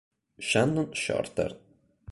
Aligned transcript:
Shannon 0.39 0.97
Shorter 0.97 1.53